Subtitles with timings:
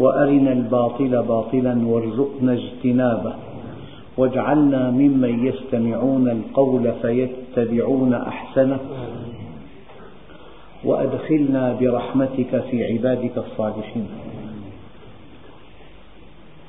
[0.00, 3.34] وأرنا الباطل باطلا وارزقنا اجتنابه.
[4.16, 8.78] واجعلنا ممن يستمعون القول فيتبعون أحسنه.
[10.84, 14.06] وأدخلنا برحمتك في عبادك الصالحين.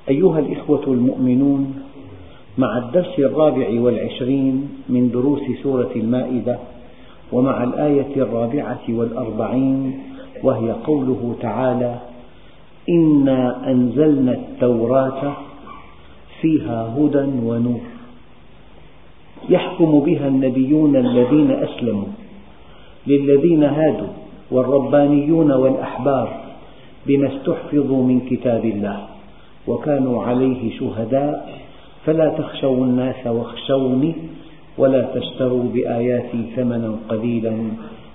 [0.09, 1.81] أيها الإخوة المؤمنون
[2.57, 6.59] مع الدرس الرابع والعشرين من دروس سورة المائدة
[7.31, 9.99] ومع الآية الرابعة والأربعين
[10.43, 11.99] وهي قوله تعالى
[12.89, 15.33] إنا أنزلنا التوراة
[16.41, 17.81] فيها هدى ونور
[19.49, 22.11] يحكم بها النبيون الذين أسلموا
[23.07, 24.07] للذين هادوا
[24.51, 26.41] والربانيون والأحبار
[27.07, 29.07] بما استحفظوا من كتاب الله
[29.67, 31.59] وكانوا عليه شهداء
[32.05, 34.13] فلا تخشوا الناس واخشوني
[34.77, 37.71] ولا تشتروا بآياتي ثمنا قليلا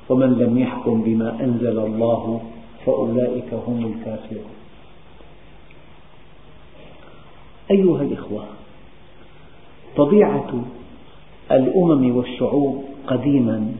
[0.08, 2.40] ومن لم يحكم بما أنزل الله
[2.86, 4.63] فأولئك هم الكافرون
[7.70, 8.44] أيها الإخوة
[9.96, 10.64] طبيعة
[11.52, 13.72] الأمم والشعوب قديما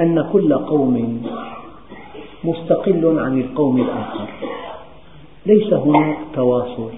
[0.00, 1.22] أن كل قوم
[2.44, 4.28] مستقل عن القوم الآخر.
[5.46, 6.90] ليس هناك تواصل.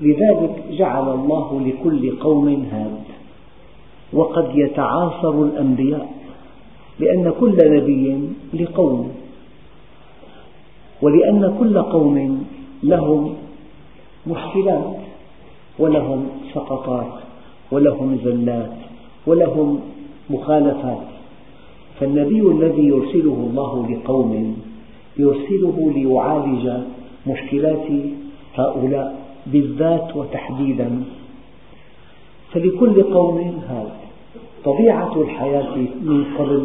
[0.00, 2.98] لذلك جعل الله لكل قوم هاد.
[4.12, 6.12] وقد يتعاصر الأنبياء
[7.00, 9.12] لأن كل نبي لقوم
[11.02, 12.46] ولأن كل قوم
[12.82, 13.34] لهم
[14.26, 15.01] مشكلات.
[15.82, 17.12] ولهم سقطات
[17.72, 18.76] ولهم زلات
[19.26, 19.80] ولهم
[20.30, 21.06] مخالفات.
[22.00, 24.32] فالنبي الذي يرسله الله لقوم
[25.18, 26.64] يرسله ليعالج
[27.26, 27.86] مشكلات
[28.54, 29.08] هؤلاء
[29.46, 30.90] بالذات وتحديدا.
[32.52, 33.38] فلكل قوم
[33.68, 33.96] هذا
[34.64, 36.62] طبيعة الحياة من قبل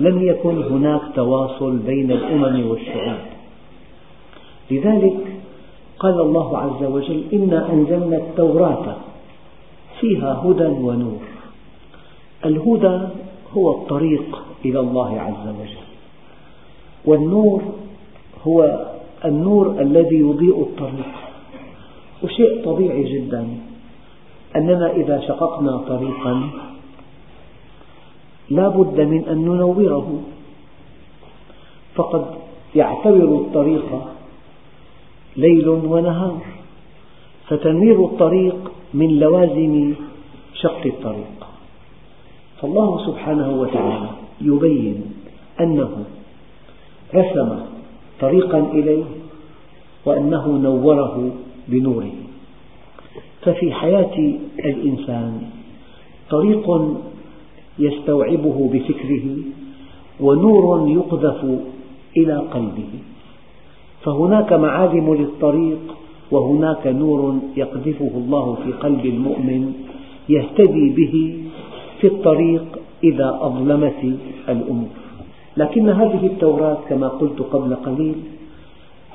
[0.00, 3.24] لم يكن هناك تواصل بين الأمم والشعوب.
[4.70, 5.35] لذلك
[5.98, 8.96] قال الله عز وجل إنا أنزلنا التوراة
[10.00, 11.24] فيها هدى ونور.
[12.44, 13.00] الهدى
[13.56, 15.86] هو الطريق إلى الله عز وجل.
[17.04, 17.62] والنور
[18.46, 18.86] هو
[19.24, 21.12] النور الذي يضيء الطريق.
[22.24, 23.48] وشيء طبيعي جدا
[24.56, 26.50] أننا إذا شققنا طريقا
[28.50, 30.20] لا بد من أن ننوره.
[31.94, 32.24] فقد
[32.74, 34.15] يعتبر الطريق
[35.36, 36.40] ليل ونهار.
[37.48, 39.94] فتنوير الطريق من لوازم
[40.54, 41.46] شق الطريق.
[42.60, 44.10] فالله سبحانه وتعالى
[44.40, 45.04] يبين
[45.60, 46.04] أنه
[47.14, 47.48] رسم
[48.20, 49.04] طريقا إليه
[50.06, 51.30] وأنه نوره
[51.68, 52.14] بنوره.
[53.42, 55.42] ففي حياة الإنسان
[56.30, 56.96] طريق
[57.78, 59.36] يستوعبه بفكره
[60.20, 61.60] ونور يقذف
[62.16, 62.88] إلى قلبه.
[64.06, 65.78] فهناك معالم للطريق
[66.30, 69.72] وهناك نور يقذفه الله في قلب المؤمن
[70.28, 71.14] يهتدي به
[72.00, 72.64] في الطريق
[73.04, 74.02] إذا أظلمت
[74.48, 74.88] الأمور.
[75.56, 78.14] لكن هذه التوراة كما قلت قبل قليل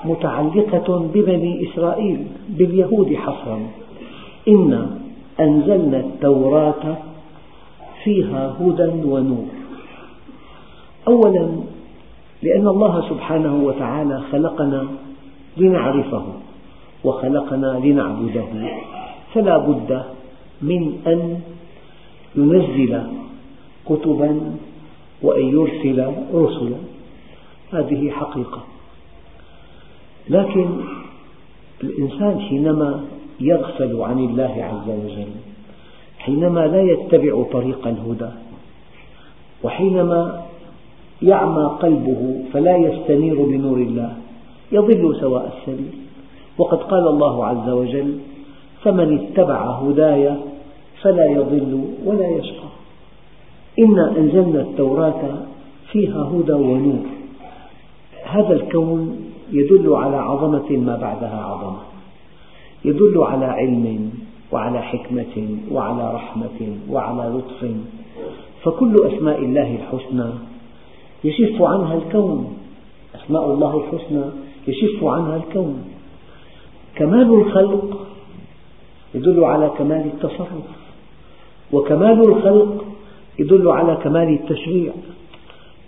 [0.05, 2.19] متعلقة ببني إسرائيل
[2.49, 3.59] باليهود حصرا.
[4.47, 4.81] إنا
[5.39, 6.83] أنزلنا التوراة
[8.03, 9.47] فيها هدى ونور.
[11.07, 11.70] أولا
[12.43, 14.87] لأن الله سبحانه وتعالى خلقنا
[15.57, 16.25] لنعرفه
[17.03, 18.45] وخلقنا لنعبده.
[19.33, 20.03] فلا بد
[20.61, 21.39] من أن
[22.35, 23.03] ينزل
[23.85, 24.55] كتبا
[25.21, 26.77] وأن يرسل رسلا.
[27.73, 28.63] هذه حقيقة.
[30.29, 30.69] لكن
[31.83, 33.05] الإنسان حينما
[33.39, 35.31] يغفل عن الله عز وجل
[36.19, 38.29] حينما لا يتبع طريق الهدى
[39.63, 40.45] وحينما
[41.21, 44.13] يعمى قلبه فلا يستنير بنور الله
[44.71, 45.93] يضل سواء السبيل.
[46.57, 48.17] وقد قال الله عز وجل
[48.83, 50.35] فمن اتبع هداي
[51.01, 52.69] فلا يضل ولا يشقى.
[53.79, 55.21] إنا أنزلنا التوراة
[55.91, 57.05] فيها هدى ونور.
[58.23, 59.17] هذا الكون
[59.51, 61.79] يدل على عظمة ما بعدها عظمة.
[62.85, 64.11] يدل على علم
[64.51, 67.71] وعلى حكمة وعلى رحمة وعلى لطف.
[68.63, 70.50] فكل أسماء الله الحسنى
[71.23, 72.57] يشف عنها الكون.
[73.15, 74.23] أسماء الله الحسنى
[74.67, 75.83] يشف عنها الكون.
[76.95, 78.07] كمال الخلق
[79.15, 80.67] يدل على كمال التصرف
[81.73, 82.85] وكمال الخلق
[83.39, 84.93] يدل على كمال التشريع.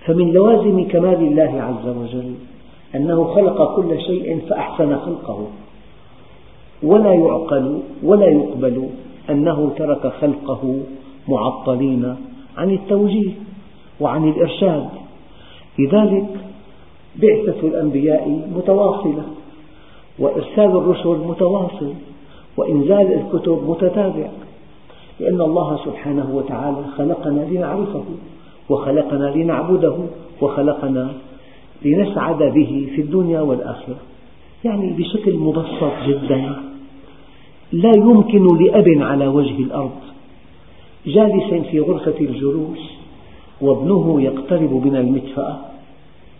[0.05, 2.33] فمن لوازم كمال الله عز وجل
[2.95, 5.47] أنه خلق كل شيء فأحسن خلقه.
[6.83, 8.89] ولا يعقل ولا يقبل
[9.29, 10.79] أنه ترك خلقه
[11.27, 12.15] معطلين
[12.57, 13.31] عن التوجيه
[13.99, 14.89] وعن الإرشاد.
[15.79, 16.25] لذلك
[17.15, 19.23] بعثة الأنبياء متواصلة
[20.19, 21.93] وإرسال الرسل متواصل
[22.57, 24.29] وإنزال الكتب متتابع
[25.19, 28.03] لأن الله سبحانه وتعالى خلقنا لنعرفه
[28.69, 29.95] وخلقنا لنعبده
[30.41, 31.13] وخلقنا
[31.85, 33.97] لنسعد به في الدنيا والآخرة.
[34.63, 36.55] يعني بشكل مبسط جدا
[37.71, 39.99] لا يمكن لأب على وجه الأرض
[41.05, 43.02] جالس في غرفة الجلوس
[43.63, 45.57] وابنه يقترب من المدفأة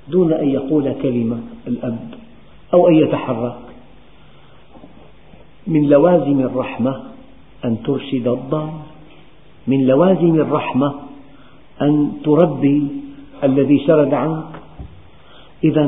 [0.07, 1.37] دون أن يقول كلمة
[1.67, 2.07] الأب
[2.73, 3.55] أو أن يتحرك.
[5.67, 7.01] من لوازم الرحمة
[7.65, 8.69] أن ترشد الضال
[9.67, 10.93] من لوازم الرحمة
[11.81, 12.87] أن تربي
[13.43, 14.51] الذي شرد عنك.
[15.63, 15.83] إذا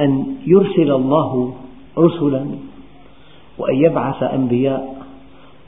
[0.00, 1.54] أن يرسل الله
[1.98, 2.46] رسلا
[3.58, 5.06] وأن يبعث أنبياء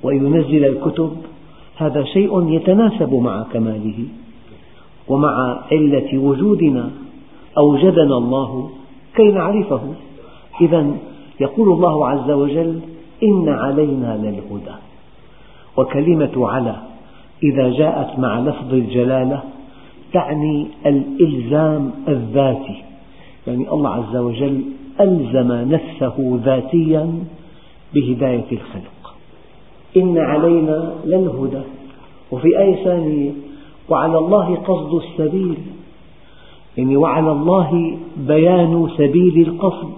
[0.02, 1.16] وينزل الكتب.
[1.76, 4.06] هذا شيء يتناسب مع كماله.
[5.08, 6.90] ومع علة وجودنا
[7.58, 8.70] أوجدنا الله
[9.16, 9.80] كي نعرفه.
[10.60, 10.86] إذا
[11.40, 12.80] يقول الله عز وجل
[13.22, 14.76] إن علينا للهدى.
[15.76, 16.76] وكلمة على
[17.42, 19.42] إذا جاءت مع لفظ الجلالة
[20.12, 22.82] تعني الإلزام الذاتي.
[23.46, 24.62] يعني الله عز وجل
[25.00, 27.14] ألزم نفسه ذاتيا
[27.94, 29.14] بهداية الخلق.
[29.96, 31.62] إن علينا للهدى.
[32.32, 33.30] وفي آية ثانية
[33.88, 35.58] وعلى الله قصد السبيل.
[36.76, 39.92] يعني وعلى الله بيان سبيل القصد.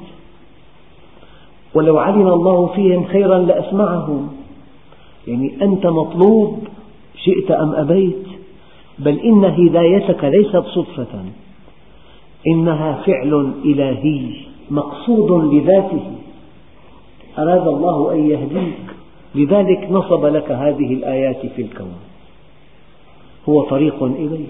[1.74, 4.28] ولو علم الله فيهم خيرا لأسمعهم.
[5.26, 6.58] يعني أنت مطلوب
[7.24, 8.26] شئت أم أبيت.
[8.98, 11.24] بل إن هدايتك ليست صدفة.
[12.46, 14.30] إنها فعل إلهي
[14.70, 16.04] مقصود بذاته.
[17.38, 18.78] أراد الله أن يهديك.
[19.34, 22.13] لذلك نصب لك هذه الآيات في الكون.
[23.48, 24.46] هو طريق إليه.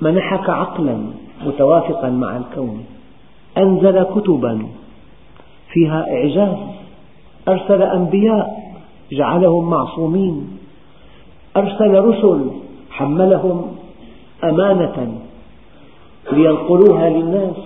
[0.00, 0.98] منحك عقلا
[1.46, 2.84] متوافقا مع الكون.
[3.58, 4.66] أنزل كتبا
[5.72, 6.56] فيها إعجاز.
[7.48, 8.74] أرسل أنبياء
[9.12, 10.58] جعلهم معصومين.
[11.56, 12.50] أرسل رسل
[12.90, 13.66] حملهم
[14.44, 15.18] أمانة
[16.32, 17.56] لينقلوها للناس.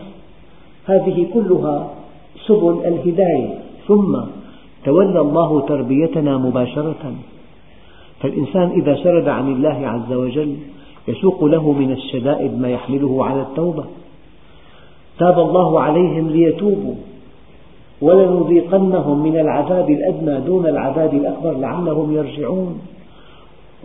[0.87, 1.91] هذه كلها
[2.47, 3.59] سبل الهداية.
[3.89, 4.21] ثم
[4.85, 7.15] تولى الله تربيتنا مباشرة.
[8.25, 10.57] فالإنسان إذا شرد عن الله عز وجل
[11.09, 13.85] يسوق له من الشدائد ما يحمله على التوبة.
[15.19, 16.95] تاب الله عليهم ليتوبوا
[18.03, 22.79] ولنذيقنهم من العذاب الأدنى دون العذاب الأكبر لعلهم يرجعون.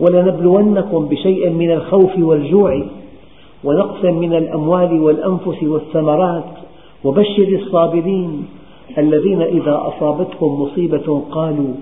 [0.00, 2.82] ولنبلونكم بشيء من الخوف والجوع
[3.64, 6.44] ونقص من الأموال والأنفس والثمرات.
[7.04, 8.46] وبشر الصابرين
[8.98, 11.74] الذين إذا أصابتهم مصيبة قالوا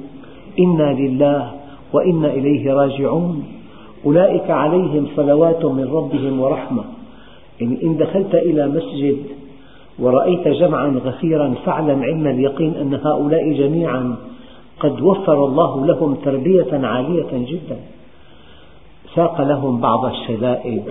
[0.58, 1.57] إنا لله
[1.92, 3.44] وإنا إليه راجعون.
[4.06, 6.84] أولئك عليهم صلوات من ربهم ورحمة.
[7.60, 9.18] يعني إن دخلت إلى مسجد
[9.98, 14.16] ورأيت جمعا غفيرا فاعلم علم اليقين أن هؤلاء جميعا
[14.80, 17.76] قد وفر الله لهم تربية عالية جدا.
[19.14, 20.82] ساق لهم بعض الشدائد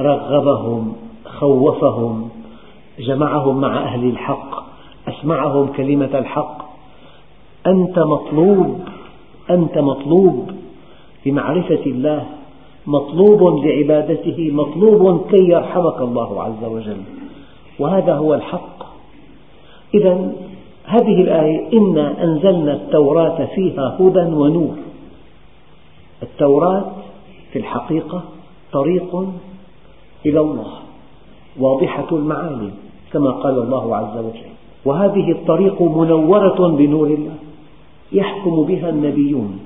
[0.00, 0.92] رغبهم
[1.24, 2.28] خوفهم
[2.98, 4.64] جمعهم مع أهل الحق
[5.08, 6.64] أسمعهم كلمة الحق.
[7.66, 8.80] أنت مطلوب.
[9.50, 10.50] أنت مطلوب
[11.26, 12.26] لمعرفة الله
[12.86, 17.02] مطلوب لعبادته مطلوب كي يرحمك الله عز وجل.
[17.78, 18.84] وهذا هو الحق.
[19.94, 20.32] إذا
[20.84, 24.76] هذه الآية إنا أنزلنا التوراة فيها هدى ونور.
[26.22, 26.84] التوراة
[27.52, 28.22] في الحقيقة
[28.72, 29.26] طريق
[30.26, 30.72] إلى الله
[31.60, 32.70] واضحة المعالم
[33.12, 34.54] كما قال الله عز وجل.
[34.84, 37.34] وهذه الطريق منورة بنور الله.
[38.14, 39.58] يحكم بها النبيون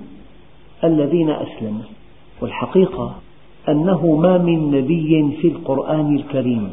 [0.85, 1.89] الذين أسلموا
[2.41, 3.15] والحقيقة
[3.69, 6.69] أنه ما من نبي في القرآن الكريم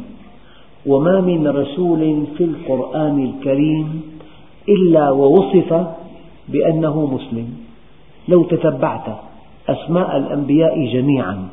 [0.85, 4.01] وما من رسول في القرآن الكريم
[4.69, 5.87] إلا ووصف
[6.49, 7.47] بأنه مسلم.
[8.27, 9.05] لو تتبعت
[9.69, 11.47] أسماء الأنبياء جميعا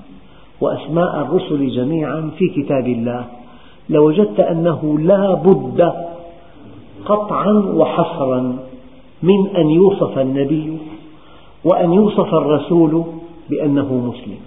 [0.61, 3.25] وأسماء الرسل جميعا في كتاب الله
[3.89, 5.93] لوجدت أنه لا بد
[7.05, 8.59] قطعا وحصرا
[9.23, 10.79] من أن يوصف النبي
[11.65, 13.05] وأن يوصف الرسول
[13.51, 14.39] بأنه مسلم.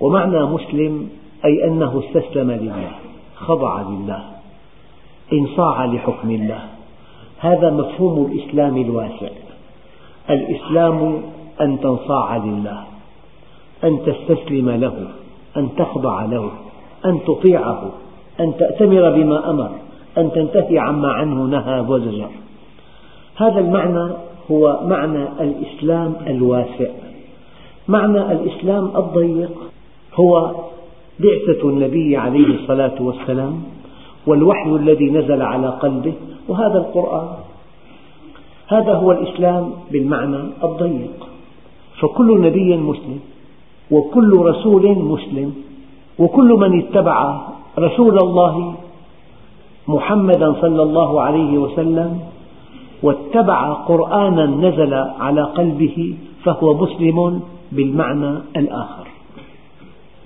[0.00, 1.08] ومعنى مسلم
[1.44, 2.90] أي أنه استسلم لله
[3.36, 4.24] خضع لله
[5.32, 6.60] انصاع لحكم الله.
[7.38, 9.30] هذا مفهوم الإسلام الواسع.
[10.30, 11.22] الإسلام
[11.60, 12.84] أن تنصاع لله
[13.84, 15.08] أن تستسلم له
[15.56, 16.50] أن تخضع له
[17.04, 17.90] أن تطيعه
[18.40, 19.70] أن تأتمر بما أمر
[20.18, 22.28] أن تنتهي عما عنه نهى وزجر.
[23.36, 24.12] هذا المعنى
[24.50, 26.90] هو معنى الإسلام الواسع.
[27.88, 29.50] معنى الإسلام الضيق
[30.14, 30.54] هو
[31.20, 33.62] بعثة النبي عليه الصلاة والسلام
[34.26, 36.12] والوحي الذي نزل على قلبه
[36.48, 37.28] وهذا القرآن.
[38.68, 41.28] هذا هو الإسلام بالمعنى الضيق.
[42.00, 43.20] فكل نبي مسلم
[43.90, 45.54] وكل رسول مسلم
[46.18, 47.40] وكل من اتبع
[47.78, 48.74] رسول الله
[49.88, 52.20] محمدا صلى الله عليه وسلم
[53.02, 57.42] واتبع قرآنا نزل على قلبه فهو مسلم
[57.72, 59.06] بالمعنى الآخر.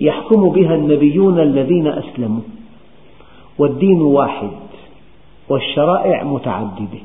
[0.00, 2.42] يحكم بها النبيون الذين أسلموا
[3.58, 4.50] والدين واحد
[5.48, 6.98] والشرائع متعددة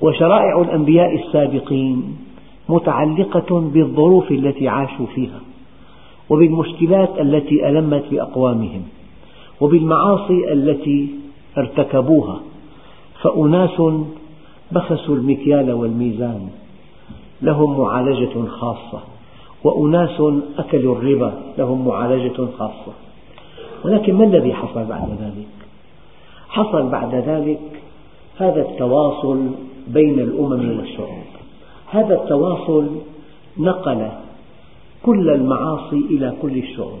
[0.00, 2.16] وشرائع الأنبياء السابقين
[2.68, 5.40] متعلقة بالظروف التي عاشوا فيها
[6.30, 8.82] وبالمشكلات التي ألمت بأقوامهم
[9.60, 11.08] وبالمعاصي التي
[11.58, 12.40] ارتكبوها
[13.22, 13.82] فأناس
[14.72, 16.48] بخسوا المكيال والميزان.
[17.42, 19.00] لهم معالجة خاصة.
[19.64, 20.22] وأناس
[20.58, 22.92] أكلوا الربا لهم معالجة خاصة.
[23.84, 25.48] ولكن ما الذي حصل بعد ذلك؟
[26.48, 27.60] حصل بعد ذلك
[28.38, 29.50] هذا التواصل
[29.88, 31.24] بين الأمم والشعوب.
[31.90, 32.88] هذا التواصل
[33.58, 34.08] نقل
[35.02, 36.98] كل المعاصي إلى كل الشعوب.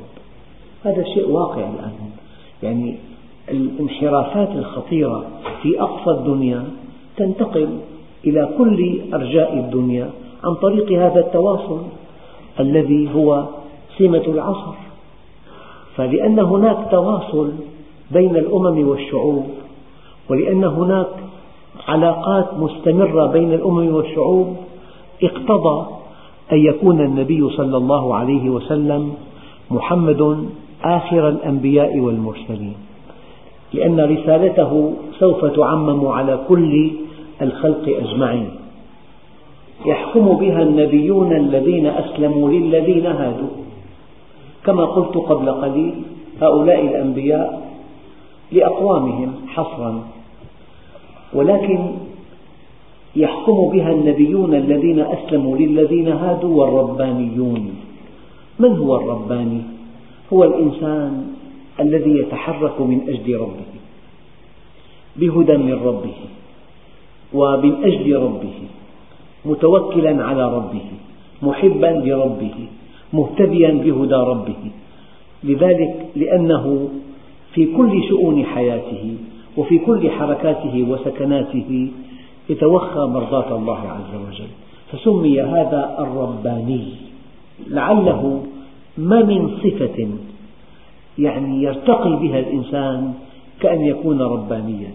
[0.84, 2.10] هذا شيء واقع الآن.
[2.62, 2.96] يعني
[3.48, 5.24] الانحرافات الخطيرة
[5.62, 6.64] في أقصى الدنيا
[7.16, 7.68] تنتقل
[8.26, 10.10] إلى كل أرجاء الدنيا
[10.44, 11.82] عن طريق هذا التواصل
[12.60, 13.44] الذي هو
[13.98, 14.74] سمة العصر.
[15.96, 17.52] فلأن هناك تواصل
[18.10, 19.46] بين الأمم والشعوب
[20.30, 21.08] ولأن هناك
[21.88, 24.56] علاقات مستمرة بين الأمم والشعوب
[25.22, 25.86] اقتضى
[26.52, 29.14] أن يكون النبي صلى الله عليه وسلم
[29.70, 30.46] محمد
[30.84, 32.74] آخر الأنبياء والمرسلين.
[33.72, 36.90] لأن رسالته سوف تعمم على كل
[37.42, 38.50] الخلق أجمعين.
[39.86, 43.48] يحكم بها النبيون الذين أسلموا للذين هادوا.
[44.64, 45.94] كما قلت قبل قليل
[46.42, 47.70] هؤلاء الأنبياء
[48.52, 50.04] لأقوامهم حصرا.
[51.32, 51.78] ولكن
[53.16, 57.74] يحكم بها النبيون الذين أسلموا للذين هادوا والربانيون.
[58.58, 59.62] من هو الرباني؟
[60.32, 61.26] هو الإنسان
[61.80, 63.70] الذي يتحرك من أجل ربه
[65.16, 66.14] بهدى من ربه.
[67.36, 68.58] ومن أجل ربه
[69.44, 70.88] متوكلا على ربه
[71.42, 72.56] محبا لربه
[73.12, 74.62] مهتديا بهدى ربه.
[75.44, 76.88] لذلك لأنه
[77.52, 79.04] في كل شؤون حياته
[79.56, 81.88] وفي كل حركاته وسكناته
[82.50, 84.52] يتوخى مرضاة الله عز وجل.
[84.92, 86.84] فسمي هذا الرباني.
[87.68, 88.42] لعله
[88.98, 90.08] ما من صفة
[91.18, 93.14] يعني يرتقي بها الإنسان
[93.60, 94.90] كأن يكون ربانيا.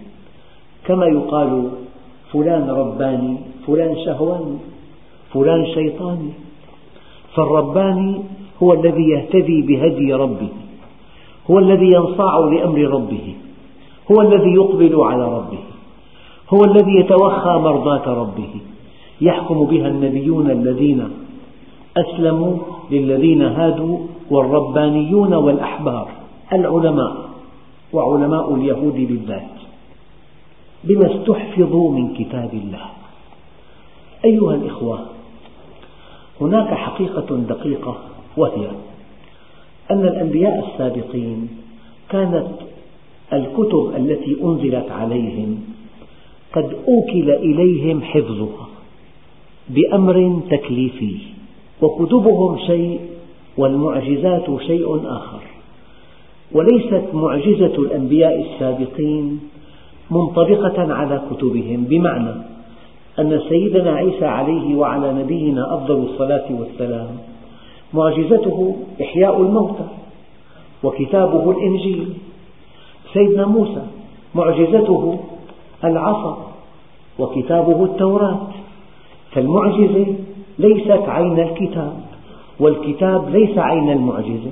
[0.86, 1.70] كما يقال
[2.34, 4.58] فلان رباني فلان شهواني
[5.34, 6.32] فلان شيطاني.
[7.36, 8.22] فالرباني
[8.64, 10.50] هو الذي يهتدي بهدي ربه
[11.52, 13.36] هو الذي ينصاع لأمر ربه
[14.12, 15.60] هو الذي يقبل على ربه
[16.54, 18.54] هو الذي يتوخى مرضاة ربه.
[19.22, 21.10] يحكم بها النبيون الذين
[21.98, 22.58] أسلموا
[22.92, 23.98] للذين هادوا
[24.32, 26.08] والربانيون والأحبار
[26.54, 27.16] العلماء
[27.94, 29.61] وعلماء اليهود بالذات.
[30.84, 32.86] بما استحفظوا من كتاب الله.
[34.26, 35.06] أيها الإخوة
[36.42, 37.98] هناك حقيقة دقيقة
[38.38, 38.68] وهي
[39.92, 41.50] أن الأنبياء السابقين
[42.10, 42.48] كانت
[43.34, 45.60] الكتب التي أنزلت عليهم
[46.54, 48.68] قد أوكل إليهم حفظها
[49.70, 51.16] بأمر تكليفي
[51.82, 53.00] وكتبهم شيء
[53.58, 55.42] والمعجزات شيء آخر.
[56.52, 59.40] وليست معجزة الأنبياء السابقين
[60.12, 62.32] منطبقة على كتبهم بمعنى
[63.20, 67.08] أن سيدنا عيسى عليه وعلى نبينا أفضل الصلاة والسلام
[67.94, 69.88] معجزته إحياء الموتى
[70.84, 72.14] وكتابه الإنجيل.
[73.14, 73.84] سيدنا موسى
[74.36, 75.20] معجزته
[75.84, 76.38] العصا
[77.20, 78.48] وكتابه التوراة.
[79.32, 80.16] فالمعجزة
[80.60, 81.94] ليست عين الكتاب
[82.60, 84.52] والكتاب ليس عين المعجزة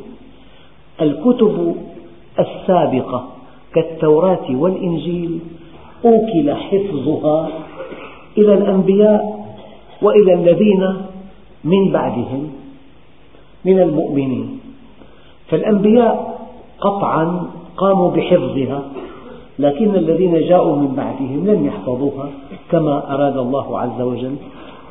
[1.01, 1.75] الكتب
[2.39, 3.28] السابقة.
[3.74, 5.40] كالتوراة والإنجيل
[6.06, 7.50] أوكل حفظها
[8.38, 9.46] إلى الأنبياء
[10.02, 10.94] وإلى الذين
[11.64, 12.50] من بعدهم
[13.66, 14.60] من المؤمنين.
[15.48, 16.40] فالأنبياء
[16.82, 18.84] قطعا قاموا بحفظها
[19.60, 22.30] لكن الذين جاءوا من بعدهم لم يحفظوها
[22.72, 24.36] كما أراد الله عز وجل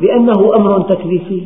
[0.00, 1.42] لأنه أمر تكليفي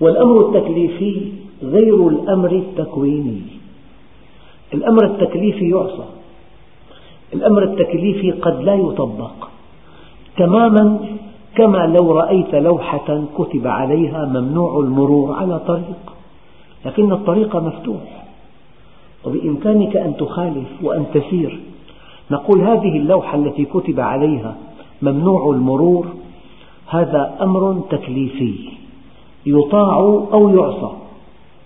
[0.00, 1.32] والأمر التكليفي
[1.62, 3.40] غير الأمر التكويني.
[4.74, 6.04] الأمر التكليفي يعصى.
[7.36, 9.48] الأمر التكليفي قد لا يطبق.
[10.36, 10.98] تماما
[11.56, 16.02] كما لو رأيت لوحة كتب عليها ممنوع المرور على طريق.
[16.86, 18.24] لكن الطريق مفتوح.
[19.24, 21.60] وبإمكانك أن تخالف وأن تسير.
[22.30, 24.56] نقول هذه اللوحة التي كتب عليها
[25.02, 26.06] ممنوع المرور
[26.86, 28.54] هذا أمر تكليفي.
[29.46, 29.98] يطاع
[30.32, 30.90] أو يعصى.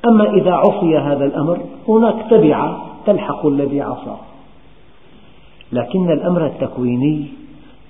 [0.09, 1.59] أما إذا عصي هذا الأمر
[1.89, 4.17] هناك تبعة تلحق الذي عصى.
[5.73, 7.27] لكن الأمر التكويني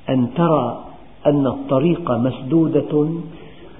[0.09, 0.85] أن ترى
[1.27, 3.09] أن الطريق مسدودة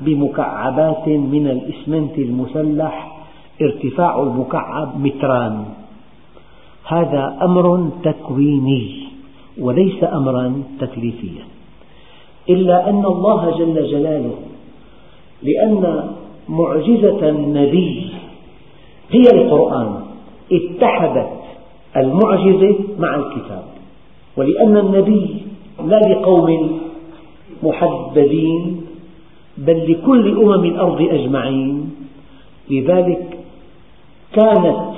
[0.01, 3.23] بمكعبات من الإسمنت المسلح
[3.63, 5.65] ارتفاع المكعب متران.
[6.85, 9.07] هذا أمر تكويني
[9.59, 11.45] وليس أمرا تكليفيا.
[12.49, 14.35] إلا أن الله جل جلاله
[15.43, 16.13] لأن
[16.49, 18.11] معجزة النبي
[19.11, 20.01] هي القرآن
[20.53, 21.41] اتحدت
[21.97, 23.80] المعجزة مع الكتاب.
[24.37, 25.27] ولأن النبي
[25.87, 26.81] لا لقوم
[27.63, 28.81] محددين
[29.59, 31.91] بل لكل أمم الأرض أجمعين.
[32.71, 33.39] لذلك
[34.33, 34.91] كانت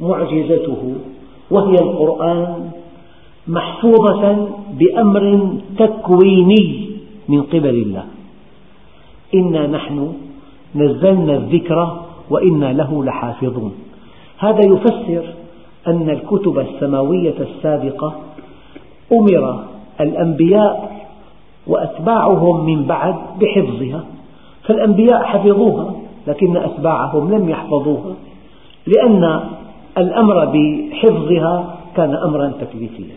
[0.00, 0.94] معجزته
[1.50, 2.70] وهي القرآن
[3.48, 4.48] محفوظة
[4.78, 5.24] بأمر
[5.78, 6.88] تكويني
[7.28, 8.04] من قبل الله.
[9.34, 10.12] إنا نحن
[10.74, 12.00] نزلنا الذكر
[12.30, 13.72] وإنا له لحافظون.
[14.38, 15.24] هذا يفسر
[15.86, 18.20] أن الكتب السماوية السابقة
[19.12, 19.64] أمر
[20.00, 20.98] الأنبياء
[21.66, 24.04] وأتباعهم من بعد بحفظها
[24.62, 25.92] فالأنبياء حفظوها
[26.26, 28.14] لكن أتباعهم لم يحفظوها
[28.86, 29.40] لأن
[29.98, 33.16] الأمر بحفظها كان أمرا تكليفيا.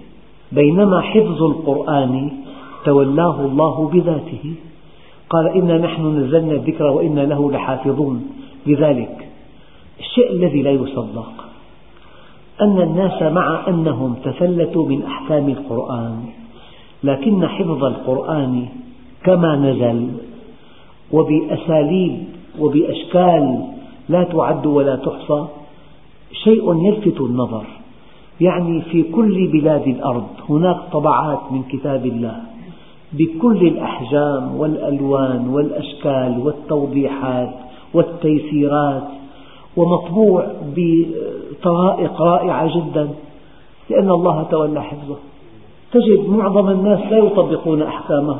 [0.51, 2.31] بينما حفظ القرآن
[2.85, 4.53] تولاه الله بذاته
[5.29, 8.27] قال إنا نحن نزلنا الذكر وإنا له لحافظون.
[8.65, 9.27] لذلك
[9.99, 11.50] الشيء الذي لا يصدق
[12.61, 16.15] أن الناس مع أنهم تفلتوا من أحكام القرآن
[17.03, 18.65] لكن حفظ القرآن
[19.23, 20.07] كما نزل
[21.11, 22.23] وبأساليب
[22.59, 23.61] وبأشكال
[24.09, 25.45] لا تعد ولا تحصى
[26.43, 27.65] شيء يلفت النظر.
[28.41, 32.41] يعني في كل بلاد الأرض هناك طبعات من كتاب الله
[33.13, 37.53] بكل الأحجام والألوان والأشكال والتوضيحات
[37.93, 39.07] والتيسيرات
[39.77, 40.47] ومطبوع
[41.61, 43.09] بطرائق رائعة جدا
[43.89, 45.15] لأن الله تولى حفظه.
[45.91, 48.37] تجد معظم الناس لا يطبقون أحكامه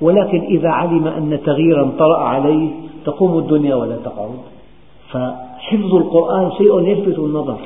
[0.00, 2.70] ولكن إذا علم أن تغييرا طرأ عليه
[3.04, 4.38] تقوم الدنيا ولا تقعد.
[5.10, 7.58] فحفظ القرآن شيء يلفت النظر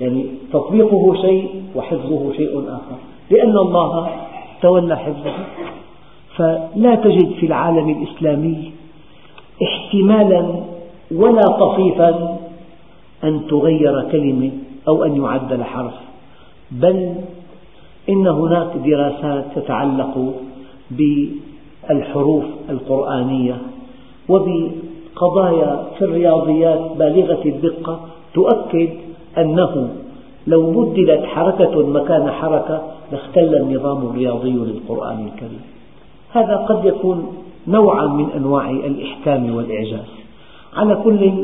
[0.00, 2.96] يعني تطبيقه شيء وحفظه شيء آخر
[3.30, 4.08] لأن الله
[4.62, 5.32] تولى حفظه.
[6.36, 8.72] فلا تجد في العالم الإسلامي
[9.62, 10.46] احتمالا
[11.14, 12.38] ولا طفيفا
[13.24, 14.50] أن تغير كلمة
[14.88, 15.94] أو أن يعدل حرف.
[16.70, 17.14] بل
[18.08, 20.34] إن هناك دراسات تتعلق
[20.90, 23.56] بالحروف القرآنية
[24.28, 28.00] وبقضايا في الرياضيات بالغة الدقة
[28.34, 28.88] تؤكد
[29.38, 29.88] أنه
[30.46, 32.82] لو بدلت حركة مكان حركة
[33.12, 35.60] لاختل النظام الرياضي للقرآن الكريم.
[36.32, 37.26] هذا قد يكون
[37.68, 40.08] نوعا من أنواع الإحكام والإعجاز.
[40.76, 41.34] على كل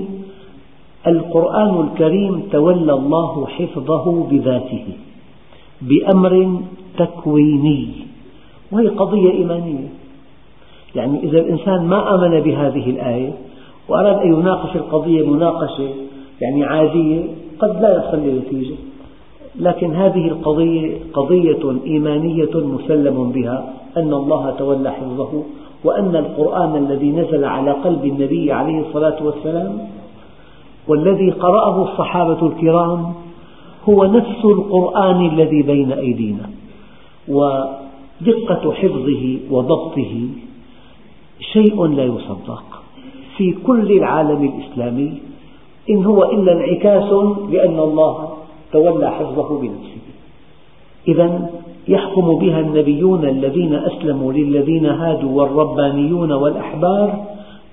[1.08, 4.84] القرآن الكريم تولى الله حفظه بذاته
[5.82, 6.60] بأمر
[6.98, 7.88] تكويني
[8.72, 9.88] وهي قضية إيمانية.
[10.94, 13.32] يعني إذا الإنسان ما آمن بهذه الآية
[13.88, 15.88] وأراد أن يناقش القضية مناقشة
[16.40, 17.22] يعني عادية
[17.58, 18.74] قد لا يصل لنتيجة
[19.60, 25.42] لكن هذه القضية قضية إيمانية مسلم بها أن الله تولى حفظه
[25.84, 29.78] وأن القرآن الذي نزل على قلب النبي عليه الصلاة والسلام
[30.88, 33.14] والذي قرأه الصحابة الكرام
[33.88, 36.50] هو نفس القرآن الذي بين أيدينا
[37.28, 40.28] ودقة حفظه وضبطه
[41.52, 42.64] شيء لا يصدق.
[43.36, 45.12] في كل العالم الإسلامي
[45.90, 47.12] إن هو إلا انعكاس
[47.50, 48.28] لأن الله
[48.72, 50.04] تولى حفظه بنفسه.
[51.08, 51.50] إذا
[51.88, 57.24] يحكم بها النبيون الذين أسلموا للذين هادوا والربانيون والأحبار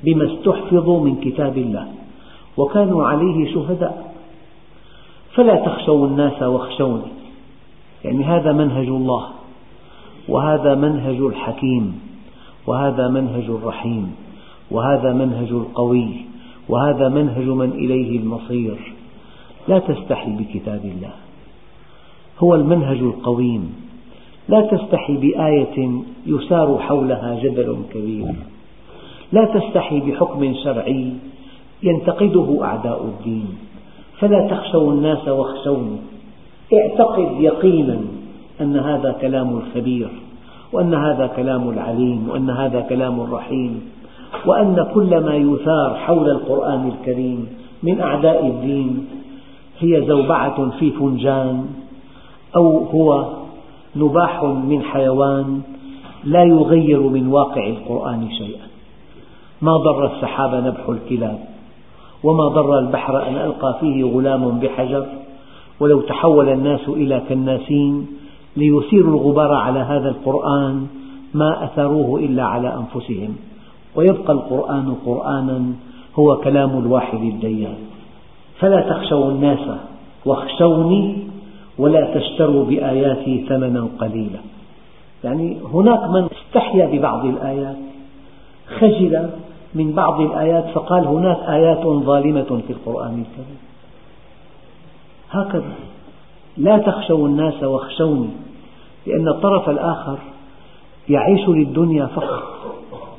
[0.04, 1.88] بما استحفظوا من كتاب الله.
[2.58, 4.14] وكانوا عليه شهداء.
[5.34, 7.12] فلا تخشوا الناس واخشوني.
[8.06, 9.28] يعني هذا منهج الله
[10.28, 12.02] وهذا منهج الحكيم
[12.68, 14.16] وهذا منهج الرحيم
[14.72, 16.10] وهذا منهج القوي
[16.70, 18.94] وهذا منهج من إليه المصير.
[19.68, 21.14] لا تستحي بكتاب الله.
[22.40, 23.76] هو المنهج القويم.
[24.50, 28.36] لا تستحي بآية يسار حولها جدل كبير.
[29.32, 31.14] لا تستحي بحكم شرعي
[31.84, 33.48] ينتقده أعداء الدين.
[34.20, 35.98] فلا تخشوا الناس واخشوني.
[36.74, 38.02] اعتقد يقينا
[38.62, 40.10] أن هذا كلام الخبير
[40.74, 43.82] وأن هذا كلام العليم وأن هذا كلام الرحيم
[44.46, 47.48] وأن كل ما يثار حول القرآن الكريم
[47.84, 49.08] من أعداء الدين
[49.80, 51.66] هي زوبعة في فنجان
[52.56, 53.28] أو هو
[53.96, 55.62] نباح من حيوان
[56.24, 58.68] لا يغير من واقع القرآن شيئا.
[59.62, 61.40] ما ضر السحاب نبح الكلاب.
[62.26, 65.06] وما ضر البحر أن ألقى فيه غلام بحجر.
[65.80, 68.08] ولو تحول الناس إلى كناسين
[68.58, 70.88] ليثيروا الغبار على هذا القرآن
[71.34, 73.36] ما أثروه إلا على أنفسهم.
[73.96, 75.62] ويبقى القرآن قرآنا
[76.16, 77.78] هو كلام الواحد الديان.
[78.60, 79.60] فلا تخشوا الناس
[80.26, 81.18] واخشوني
[81.78, 84.40] ولا تشتروا بآياتي ثمنا قليلا.
[85.24, 87.76] يعني هناك من استحيا ببعض الآيات
[88.80, 89.30] خجل
[89.76, 93.58] من بعض الآيات فقال هناك آيات ظالمة في القرآن الكريم.
[95.32, 95.74] هكذا.
[96.58, 98.30] لا تخشوا الناس واخشوني
[99.08, 100.18] لأن الطرف الآخر
[101.10, 102.44] يعيش للدنيا فقط.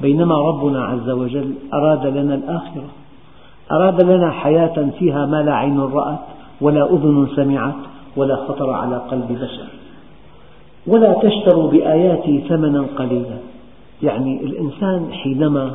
[0.00, 2.88] بينما ربنا عز وجل أراد لنا الآخرة.
[3.72, 6.18] أراد لنا حياة فيها ما لا عين رأت
[6.60, 7.74] ولا أذن سمعت
[8.16, 9.68] ولا خطر على قلب بشر.
[10.86, 13.38] ولا تشتروا بآياتي ثمنا قليلا.
[14.02, 15.74] يعني الإنسان حينما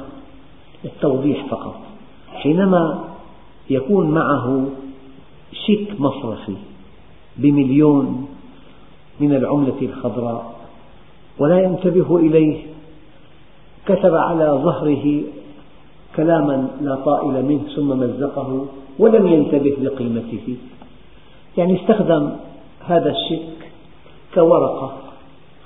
[0.86, 1.76] التوضيح فقط
[2.34, 3.04] حينما
[3.70, 4.68] يكون معه
[5.66, 6.56] شيك مصرفي
[7.38, 8.28] بمليون
[9.20, 10.56] من العملة الخضراء
[11.40, 12.60] ولا ينتبه إليه
[13.86, 15.22] كتب على ظهره
[16.16, 18.66] كلاما لا طائل منه ثم مزقه
[19.00, 20.58] ولم ينتبه لقيمته.
[21.58, 22.32] يعني استخدم
[22.86, 23.72] هذا الشيك
[24.34, 24.94] كورقة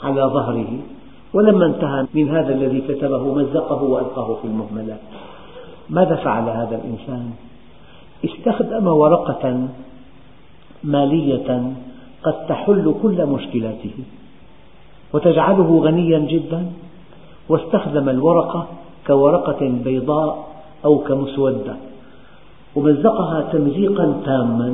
[0.04, 0.80] على ظهره.
[1.36, 5.00] ولما انتهى من هذا الذي كتبه مزقه وألقاه في المهملات.
[5.90, 7.32] ماذا فعل هذا الإنسان؟
[8.26, 9.68] استخدم ورقة
[10.84, 11.72] مالية
[12.24, 13.94] قد تحل كل مشكلاته
[15.14, 16.62] وتجعله غنيا جدا
[17.50, 18.68] واستخدم الورقة
[19.08, 20.48] كورقة بيضاء
[20.86, 21.76] أو كمسودة
[22.76, 24.70] ومزقها تمزيقا تاما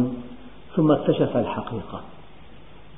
[0.76, 2.00] ثم اكتشف الحقيقة.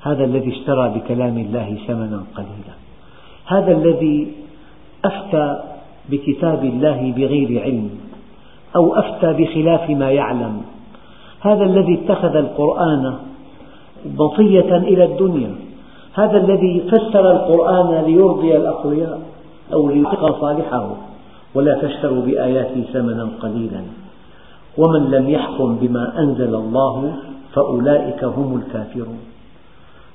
[0.02, 2.83] هذا الذي اشترى بكلام الله ثمنا قليلا.
[3.46, 4.32] هذا الذي
[5.06, 5.64] أفتى
[6.10, 7.90] بكتاب الله بغير علم
[8.76, 10.62] أو أفتى بخلاف ما يعلم.
[11.42, 13.14] هذا الذي اتخذ القرآن
[14.18, 15.56] مطية إلى الدنيا.
[16.14, 19.22] هذا الذي فسر القرآن ليرضي الأقوياء
[19.74, 20.96] أو ليتقى صالحه.
[21.56, 23.82] ولا تشتروا بآياتي ثمنا قليلا.
[24.78, 27.14] ومن لم يحكم بما أنزل الله
[27.54, 29.20] فأولئك هم الكافرون.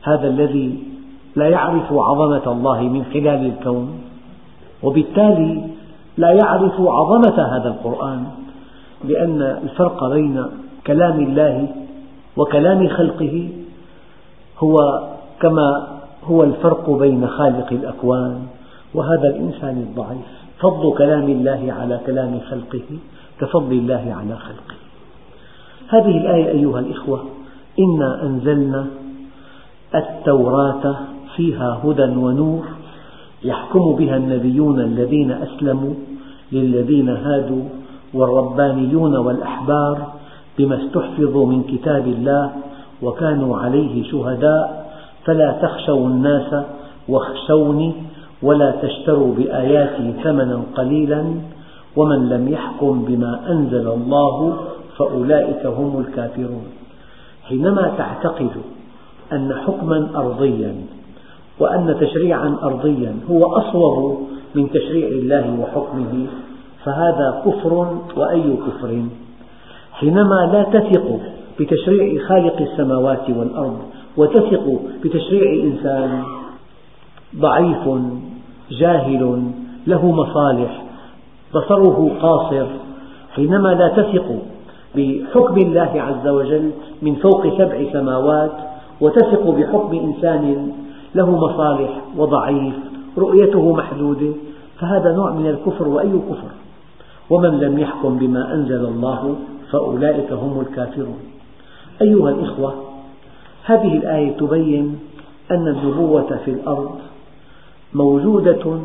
[0.03, 0.79] هذا الذي
[1.39, 3.89] لا يعرف عظمة الله من خلال الكون
[4.83, 5.63] وبالتالي
[6.17, 8.25] لا يعرف عظمة هذا القرآن
[9.05, 10.45] لأن الفرق بين
[10.87, 11.69] كلام الله
[12.37, 13.49] وكلام خلقه
[14.59, 14.77] هو
[15.41, 15.87] كما
[16.25, 18.39] هو الفرق بين خالق الأكوان
[18.95, 20.29] وهذا الإنسان الضعيف.
[20.61, 22.99] فضل كلام الله على كلام خلقه
[23.41, 24.79] كفضل الله على خلقه.
[25.89, 27.25] هذه الآية أيها الإخوة
[27.79, 28.87] إنا أنزلنا
[29.95, 30.95] التوراة
[31.39, 32.65] فيها هدى ونور
[33.45, 35.95] يحكم بها النبيون الذين أسلموا
[36.53, 37.65] للذين هادوا
[38.15, 40.07] والربانيون والأحبار
[40.59, 42.53] بما استحفظوا من كتاب الله
[43.03, 44.91] وكانوا عليه شهداء
[45.25, 46.55] فلا تخشوا الناس
[47.09, 47.93] واخشوني
[48.43, 51.25] ولا تشتروا بآياتي ثمنا قليلا
[51.97, 54.57] ومن لم يحكم بما أنزل الله
[54.97, 56.67] فأولئك هم الكافرون.
[57.49, 58.51] حينما تعتقد
[59.33, 60.75] أن حكما أرضيا
[61.61, 66.27] وأن تشريعا أرضيا هو أصوب من تشريع الله وحكمه
[66.85, 69.03] فهذا كفر وأي كفر؟
[69.93, 71.21] حينما لا تثق
[71.61, 73.79] بتشريع خالق السماوات والأرض
[74.17, 76.23] وتثق بتشريع إنسان
[77.37, 77.89] ضعيف
[78.71, 79.43] جاهل
[79.87, 80.83] له مصالح
[81.55, 82.67] بصره قاصر
[83.35, 84.43] حينما لا تثق
[84.97, 86.71] بحكم الله عز وجل
[87.03, 88.53] من فوق سبع سماوات
[89.01, 90.73] وتثق بحكم إنسان
[91.15, 92.75] له مصالح وضعيف
[93.19, 94.33] رؤيته محدودة
[94.81, 96.51] فهذا نوع من الكفر وأي كفر؟
[97.31, 99.37] ومن لم يحكم بما أنزل الله
[99.71, 101.19] فأولئك هم الكافرون.
[102.03, 102.75] أيها الإخوة
[103.65, 104.99] هذه الآية تبين
[105.51, 106.99] أن النبوة في الأرض
[107.95, 108.79] موجودة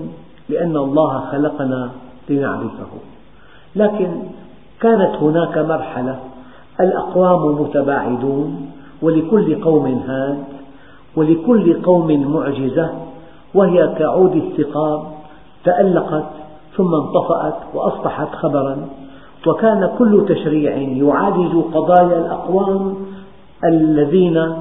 [0.50, 1.90] لأن الله خلقنا
[2.30, 2.88] لنعرفه.
[3.76, 4.08] لكن
[4.82, 6.20] كانت هناك مرحلة
[6.80, 10.53] الأقوام متباعدون ولكل قوم هاد
[11.16, 12.90] ولكل قوم معجزة
[13.54, 15.04] وهي كعود الثقاب
[15.64, 16.30] تألقت
[16.78, 18.88] ثم انطفأت وأصبحت خبرا
[19.48, 22.96] وكان كل تشريع يعالج قضايا الأقوام
[23.64, 24.54] الذين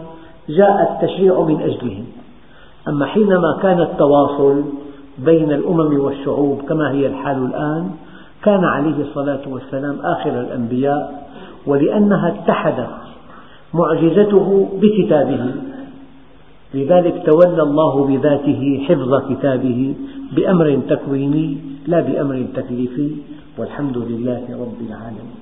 [0.49, 2.05] جاء التشريع من أجلهم.
[2.89, 4.63] أما حينما كان التواصل
[5.19, 7.91] بين الأمم والشعوب كما هي الحال الآن
[8.45, 11.29] كان عليه الصلاة والسلام آخر الأنبياء
[11.67, 12.91] ولأنها اتحدت
[13.75, 15.55] معجزته بكتابه.
[16.75, 19.95] لذلك تولى الله بذاته حفظ كتابه
[20.37, 21.57] بأمر تكويني
[21.87, 23.11] لا بأمر تكليفي
[23.59, 25.42] والحمد لله رب العالمين.